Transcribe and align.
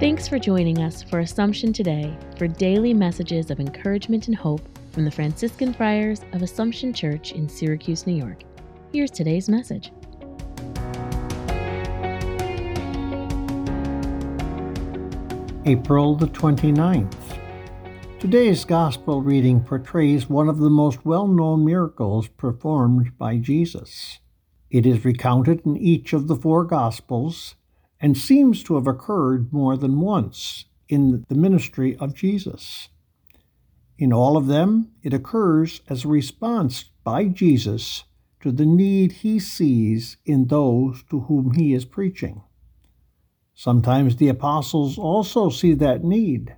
Thanks 0.00 0.26
for 0.26 0.38
joining 0.38 0.78
us 0.78 1.02
for 1.02 1.18
Assumption 1.20 1.74
Today 1.74 2.16
for 2.38 2.48
daily 2.48 2.94
messages 2.94 3.50
of 3.50 3.60
encouragement 3.60 4.28
and 4.28 4.34
hope 4.34 4.66
from 4.92 5.04
the 5.04 5.10
Franciscan 5.10 5.74
Friars 5.74 6.22
of 6.32 6.40
Assumption 6.40 6.94
Church 6.94 7.32
in 7.32 7.50
Syracuse, 7.50 8.06
New 8.06 8.14
York. 8.14 8.40
Here's 8.94 9.10
today's 9.10 9.50
message. 9.50 9.92
April 15.66 16.16
the 16.16 16.28
29th. 16.28 17.38
Today's 18.18 18.64
Gospel 18.64 19.20
reading 19.20 19.60
portrays 19.62 20.30
one 20.30 20.48
of 20.48 20.56
the 20.56 20.70
most 20.70 21.04
well 21.04 21.26
known 21.26 21.62
miracles 21.62 22.26
performed 22.26 23.18
by 23.18 23.36
Jesus. 23.36 24.20
It 24.70 24.86
is 24.86 25.04
recounted 25.04 25.60
in 25.66 25.76
each 25.76 26.14
of 26.14 26.26
the 26.26 26.36
four 26.36 26.64
Gospels 26.64 27.56
and 28.00 28.16
seems 28.16 28.62
to 28.64 28.74
have 28.74 28.86
occurred 28.86 29.52
more 29.52 29.76
than 29.76 30.00
once 30.00 30.64
in 30.88 31.24
the 31.28 31.34
ministry 31.34 31.96
of 31.96 32.14
Jesus. 32.14 32.88
In 33.98 34.12
all 34.12 34.36
of 34.36 34.46
them, 34.46 34.92
it 35.02 35.12
occurs 35.12 35.82
as 35.88 36.04
a 36.04 36.08
response 36.08 36.84
by 37.04 37.26
Jesus 37.26 38.04
to 38.40 38.50
the 38.50 38.64
need 38.64 39.12
he 39.12 39.38
sees 39.38 40.16
in 40.24 40.46
those 40.46 41.04
to 41.10 41.20
whom 41.20 41.52
he 41.52 41.74
is 41.74 41.84
preaching. 41.84 42.42
Sometimes 43.54 44.16
the 44.16 44.28
apostles 44.28 44.96
also 44.96 45.50
see 45.50 45.74
that 45.74 46.02
need, 46.02 46.56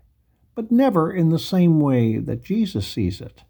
but 0.55 0.71
never 0.71 1.13
in 1.13 1.31
the 1.31 1.39
same 1.39 1.81
way 1.81 2.19
that 2.19 2.45
Jesus 2.45 2.87
sees 2.87 3.21
it. 3.21 3.43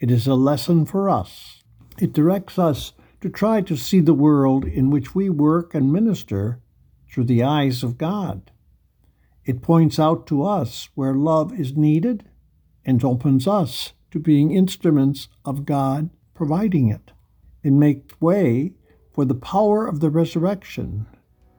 It 0.00 0.10
is 0.10 0.26
a 0.26 0.34
lesson 0.34 0.86
for 0.86 1.10
us. 1.10 1.62
It 2.00 2.14
directs 2.14 2.58
us 2.58 2.94
to 3.20 3.28
try 3.28 3.60
to 3.60 3.76
see 3.76 4.00
the 4.00 4.14
world 4.14 4.64
in 4.64 4.88
which 4.88 5.14
we 5.14 5.28
work 5.28 5.74
and 5.74 5.92
minister 5.92 6.62
through 7.10 7.24
the 7.24 7.42
eyes 7.42 7.82
of 7.82 7.98
God. 7.98 8.50
It 9.44 9.62
points 9.62 9.98
out 9.98 10.26
to 10.26 10.44
us 10.44 10.90
where 10.94 11.14
love 11.14 11.58
is 11.58 11.76
needed 11.76 12.28
and 12.84 13.02
opens 13.02 13.46
us 13.46 13.92
to 14.10 14.18
being 14.18 14.50
instruments 14.50 15.28
of 15.44 15.66
God 15.66 16.10
providing 16.34 16.88
it. 16.88 17.12
It 17.62 17.72
makes 17.72 18.20
way 18.20 18.72
for 19.12 19.24
the 19.24 19.34
power 19.34 19.86
of 19.86 20.00
the 20.00 20.10
resurrection 20.10 21.06